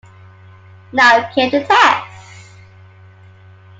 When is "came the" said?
1.31-1.63